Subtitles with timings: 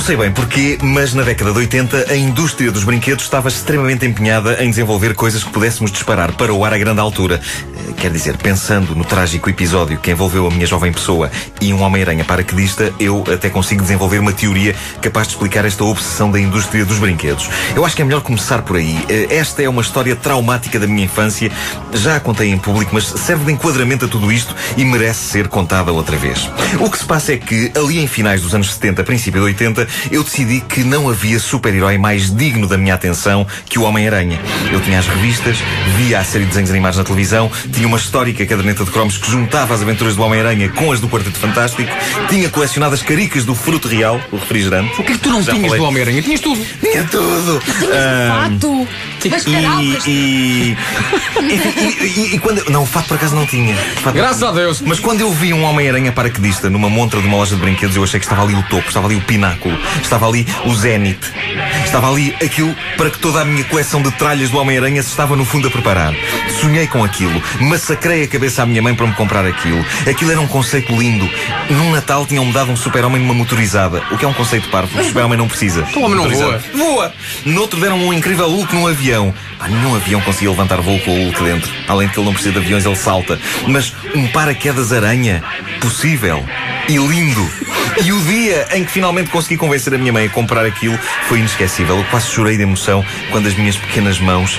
[0.00, 4.06] Não sei bem porquê, mas na década de 80 a indústria dos brinquedos estava extremamente
[4.06, 7.38] empenhada em desenvolver coisas que pudéssemos disparar para o ar a grande altura.
[8.00, 12.24] Quer dizer, pensando no trágico episódio que envolveu a minha jovem pessoa e um Homem-Aranha
[12.24, 16.98] paraquedista, eu até consigo desenvolver uma teoria capaz de explicar esta obsessão da indústria dos
[16.98, 17.50] brinquedos.
[17.76, 19.04] Eu acho que é melhor começar por aí.
[19.06, 21.52] Eh, esta é uma história traumática da minha infância.
[21.92, 25.48] Já a contei em público, mas serve de enquadramento a tudo isto e merece ser
[25.48, 26.48] contada outra vez.
[26.80, 29.86] O que se passa é que, ali em finais dos anos 70, princípio de 80,
[30.10, 34.40] eu decidi que não havia super-herói mais digno da minha atenção que o Homem-Aranha.
[34.72, 35.58] Eu tinha as revistas,
[35.98, 39.28] via a série de desenhos animados na televisão, tinha uma histórica caderneta de cromos que
[39.30, 41.90] juntava as aventuras do Homem-Aranha com as do Quarteto Fantástico,
[42.28, 44.92] tinha colecionado as caricas do Fruto Real, o refrigerante.
[45.00, 45.80] O que é que tu não Já tinhas falei.
[45.80, 46.22] do Homem-Aranha?
[46.22, 46.64] Tinhas tudo.
[46.80, 47.60] Tinha tudo!
[47.60, 48.88] Tinhas um fato.
[49.30, 49.46] Mas
[50.06, 50.76] e, e,
[51.40, 52.70] e, e- e quando.
[52.70, 53.76] Não, o fato por acaso não tinha.
[54.14, 54.80] Graças a Deus.
[54.80, 58.04] Mas quando eu vi um Homem-Aranha paraquedista numa montra de uma loja de brinquedos, eu
[58.04, 61.26] achei que estava ali o topo, estava ali o pináculo, estava ali o zénite,
[61.90, 65.34] estava ali aquilo para que toda a minha coleção de tralhas do Homem-Aranha se estava
[65.34, 66.14] no fundo a preparar.
[66.60, 69.84] Sonhei com aquilo, massacrei a cabeça à minha mãe para me comprar aquilo.
[70.08, 71.28] Aquilo era um conceito lindo.
[71.68, 75.00] Num Natal tinham-me dado um super-homem numa motorizada, o que é um conceito parvo.
[75.00, 75.84] O super-homem não precisa.
[76.00, 76.58] O homem não.
[76.78, 77.12] Voa!
[77.44, 79.34] No outro deram um incrível Hulk num avião.
[79.58, 81.70] Pá, nenhum avião conseguia levantar voo com o Hulk dentro.
[81.88, 83.38] Além de que ele não precisa de aviões, ele salta.
[83.66, 85.42] Mas um paraquedas aranha?
[85.80, 86.44] Possível.
[86.88, 87.50] E lindo.
[88.04, 91.38] E o dia em que finalmente consegui convencer a minha mãe a comprar aquilo foi
[91.38, 91.98] inesquecível.
[91.98, 94.58] Eu quase chorei de emoção quando as minhas pequenas mãos,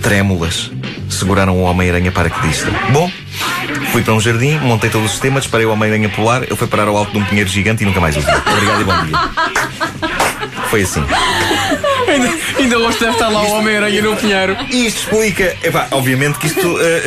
[0.00, 0.70] trêmulas,
[1.08, 2.70] seguraram o Homem-Aranha paraquedista.
[2.90, 3.10] Bom,
[3.92, 6.88] fui para um jardim, montei todo o sistema, disparei o Homem-Aranha polar, ele foi parar
[6.88, 8.26] ao alto de um pinheiro gigante e nunca mais o vi.
[8.26, 9.18] Obrigado e bom dia.
[10.68, 11.04] Foi assim.
[12.12, 14.56] Ainda, ainda hoje deve estar lá o Homem-Aranha no pinheiro.
[14.70, 17.02] E isto explica, epá, obviamente que isto eh,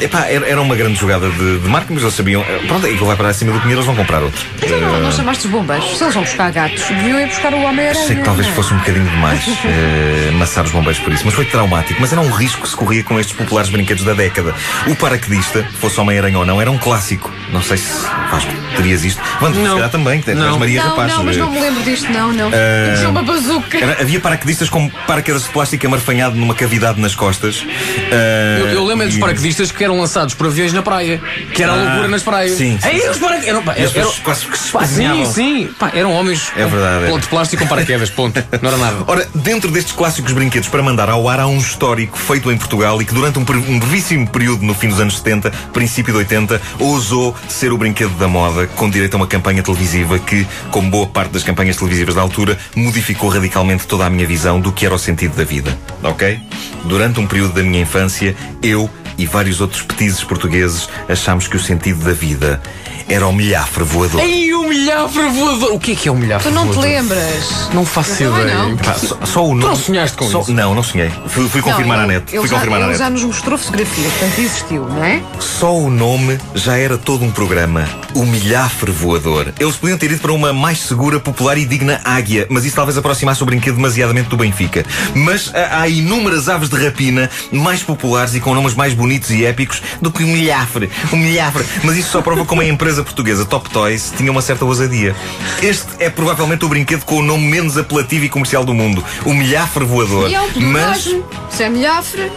[0.00, 2.90] eh, epá, era, uma grande jogada de, de marketing, mas eles sabiam, eh, pronto, é
[2.90, 4.44] ele vai parar acima do pinheiro, eles vão comprar outro.
[4.62, 5.96] Então não, não chamaste os bombeiros.
[5.96, 8.06] Se eles vão buscar gatos, deviam ir buscar o Homem-Aranha.
[8.06, 8.56] Sei que talvez não é?
[8.56, 12.00] fosse um bocadinho demais eh, maçar os bombeiros por isso, mas foi traumático.
[12.00, 14.54] Mas era um risco que se corria com estes populares brinquedos da década.
[14.86, 17.32] O paraquedista, fosse Homem-Aranha ou não, era um clássico.
[17.52, 19.22] Não sei se Vasco, terias isto.
[19.40, 20.48] Vamos, se calhar também, que Não.
[20.50, 21.12] és Maria Não, Rapaz.
[21.14, 22.50] não, mas eh, não me lembro disto, não, não.
[22.52, 23.78] Eh, Tinha uma bazuca.
[23.78, 27.64] era- havia paraquedistas com paraquedas de plástico amarfanhado numa cavidade nas costas.
[28.10, 31.20] Eh, Eu, eu lembro dos e- paraquedistas que eram lançados por aviões na praia.
[31.54, 32.58] Que era a Ah, loucura nas praias.
[32.58, 33.08] sim, sim, Aí sim.
[33.08, 33.48] os paraquedistas.
[33.48, 35.70] Eram, pá, eram- quase que se pá, sim, sim.
[35.78, 37.20] Pá, eram homens É verdade, com era.
[37.20, 38.44] de plástico com paraquedas, ponto.
[38.60, 38.96] Não era nada.
[39.06, 43.00] Ora, dentro destes clássicos brinquedos para mandar ao ar há um histórico feito em Portugal
[43.00, 46.60] e que durante um, um brevíssimo período no fim dos anos 70, princípio de 80,
[46.78, 51.06] ousou ser o brinquedo da moda, com direito a uma campanha televisiva que, como boa
[51.06, 54.94] parte das campanhas televisivas da altura, modificou radicalmente toda a minha visão do que era
[54.94, 55.76] o sentido da vida.
[56.02, 56.40] Ok?
[56.84, 61.60] Durante um período da minha infância, eu e vários outros petizes portugueses achámos que o
[61.60, 62.62] sentido da vida
[63.08, 64.20] era o milhafre voador.
[64.20, 65.72] Ei, o milhafre voador.
[65.72, 66.84] O que é que é o milhafre Tu não te voador?
[66.90, 67.68] lembras?
[67.72, 68.58] Não faço Eu também ideia.
[68.62, 68.76] não.
[68.76, 69.64] Pá, só, só o nome.
[69.64, 70.52] não sonhaste com só- isso?
[70.52, 71.10] Não, não sonhei.
[71.26, 72.30] Fui, fui confirmar à ele- net.
[72.32, 72.98] Ele, Fui já, confirmar à ele net.
[72.98, 75.22] já nos mostrou fotografias, portanto existiu, não é?
[75.40, 77.88] Só o nome já era todo um programa.
[78.14, 79.52] O milhafre voador.
[79.58, 82.96] Eles podiam ter ido para uma mais segura, popular e digna águia, mas isso talvez
[82.98, 84.84] aproximasse o brinquedo demasiadamente do Benfica.
[85.14, 89.44] Mas ah, há inúmeras aves de rapina mais populares e com nomes mais bonitos e
[89.46, 90.90] épicos do que o milhafre.
[91.12, 91.64] O milhafre.
[91.82, 95.14] Mas isso só prova como a empresa portuguesa Top Toys tinha uma certa ousadia.
[95.62, 99.04] Este é provavelmente o brinquedo com o nome menos apelativo e comercial do mundo.
[99.24, 100.30] O milhafre voador.
[100.30, 101.14] E é o mas
[101.60, 102.30] é milhafre,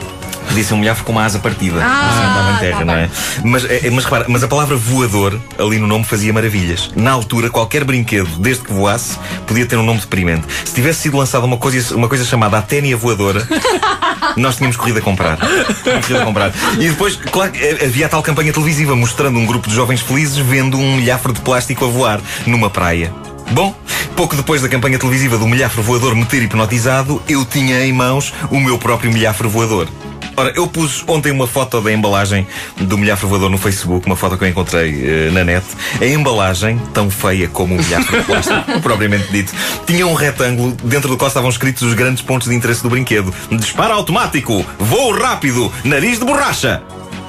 [0.52, 1.80] Podia ser um milhafre com uma asa partida.
[1.82, 3.10] Ah, Assim andava em terra, tá não é?
[3.42, 6.92] Mas, é, mas repara, mas a palavra voador ali no nome fazia maravilhas.
[6.94, 9.18] Na altura, qualquer brinquedo, desde que voasse,
[9.48, 10.46] podia ter um nome deprimente.
[10.66, 13.48] Se tivesse sido lançada uma coisa, uma coisa chamada a ténia voadora,
[14.36, 15.38] nós tínhamos corrido a comprar.
[15.38, 16.52] Tínhamos corrido a comprar.
[16.74, 20.36] E depois, claro, que havia a tal campanha televisiva mostrando um grupo de jovens felizes
[20.36, 23.14] vendo um milhafre de plástico a voar numa praia.
[23.52, 23.74] Bom,
[24.18, 28.34] pouco depois da campanha televisiva do milhafre voador me ter hipnotizado, eu tinha em mãos
[28.50, 29.88] o meu próprio milhafre voador.
[30.36, 32.48] Ora, eu pus ontem uma foto da embalagem
[32.78, 35.66] do milhafre voador no Facebook, uma foto que eu encontrei eh, na net.
[36.00, 39.54] A embalagem, tão feia como o milhafre de plástico, propriamente dito,
[39.86, 43.34] tinha um retângulo dentro do qual estavam escritos os grandes pontos de interesse do brinquedo.
[43.52, 46.82] Disparo automático, voo rápido, nariz de borracha.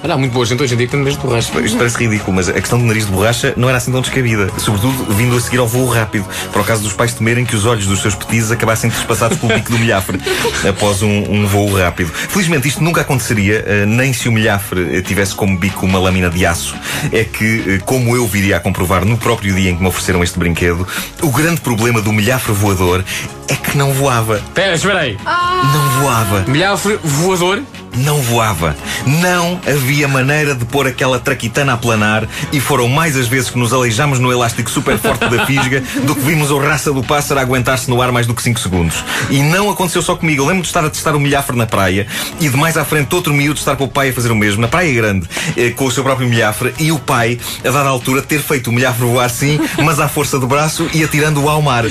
[0.04, 1.60] Olha, há muito boa gente hoje em dia que tem nariz de borracha.
[1.60, 4.50] Isto parece ridículo, mas a questão do nariz de borracha não era assim tão descabida.
[4.58, 7.64] Sobretudo vindo a seguir ao voo rápido, para o caso dos pais temerem que os
[7.64, 10.18] olhos dos seus petizes acabassem trespassados pelo bico do milhafre
[10.68, 12.10] após um, um voo rápido.
[12.12, 16.28] Felizmente isto nunca aconteceria, eh, nem se o milhafre eh, tivesse como bico uma lâmina
[16.28, 16.74] de aço.
[17.12, 20.20] É que, eh, como eu viria a comprovar no próprio dia em que me ofereceram
[20.24, 20.84] este brinquedo,
[21.22, 23.04] o grande problema do milhafre voador
[23.46, 24.38] é que não voava.
[24.38, 25.16] Espera, espera aí.
[25.24, 26.44] Não voava.
[26.48, 27.62] Milhafre voador.
[27.96, 28.76] Não voava.
[29.06, 33.58] Não havia maneira de pôr aquela traquitana a planar e foram mais as vezes que
[33.58, 37.40] nos aleijámos no elástico super forte da fisga do que vimos o raça do pássaro
[37.40, 39.04] aguentar-se no ar mais do que 5 segundos.
[39.30, 40.42] E não aconteceu só comigo.
[40.42, 42.06] Eu lembro de estar a testar o milhafre na praia
[42.40, 44.60] e de mais à frente outro miúdo estar com o pai a fazer o mesmo,
[44.60, 48.22] na praia grande, eh, com o seu próprio milhafre e o pai, a dada altura,
[48.22, 51.84] ter feito o milhafre voar sim, mas à força do braço e atirando-o ao mar.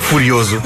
[0.00, 0.60] Furioso.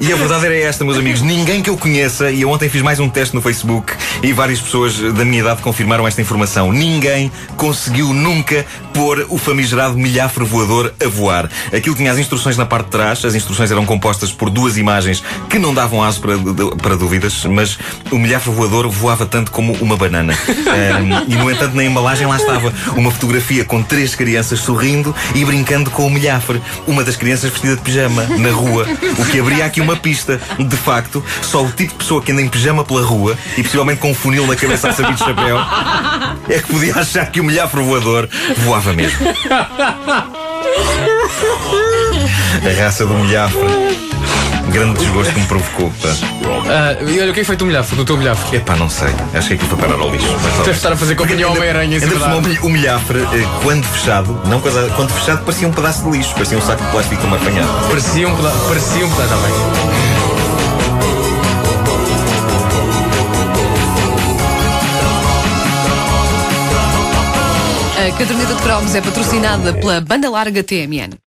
[0.00, 1.22] E a verdade era esta, meus amigos.
[1.22, 3.92] Ninguém que eu conheça, e eu ontem fiz mais um teste no Facebook
[4.22, 6.72] e várias pessoas da minha idade confirmaram esta informação.
[6.72, 11.48] Ninguém conseguiu nunca pôr o famigerado milhafre voador a voar.
[11.72, 15.22] Aquilo tinha as instruções na parte de trás, as instruções eram compostas por duas imagens
[15.48, 16.34] que não davam aso para,
[16.82, 17.78] para dúvidas, mas
[18.10, 20.34] o milhafre voador voava tanto como uma banana.
[20.74, 25.44] Um, e no entanto, na embalagem lá estava uma fotografia com três crianças sorrindo e
[25.44, 26.60] brincando com o milhafre.
[26.86, 28.86] Uma das crianças vestida de pijama na rua,
[29.18, 30.40] o que abria aqui uma pista.
[30.58, 34.00] De facto, só o tipo de pessoa que anda em pijama pela rua e possivelmente
[34.00, 35.58] com um funil na cabeça a saber de chapéu
[36.48, 38.28] é que podia achar que o milhafre voador
[38.58, 39.18] voava mesmo.
[42.64, 44.13] A raça do milhafre.
[44.74, 45.92] Grande desgosto que me provocou.
[46.02, 46.08] Pá.
[46.68, 48.56] Ah, e olha, o que é foi do milhafre, do teu milhafre?
[48.56, 49.06] Epá, não sei.
[49.32, 50.26] Acho que aquilo foi parar ao lixo.
[50.64, 54.60] Deve estar a fazer companhia ao Homem-Aranha, é Ainda o milhafre, eh, quando fechado, não
[54.60, 57.88] coisa, quando fechado, parecia um pedaço de lixo, parecia um saco de plástico como apanhado.
[57.88, 59.52] Parecia um pedaço, parecia um pedaço também.
[68.08, 71.14] A caderneta de cromos é patrocinada pela banda larga TMN.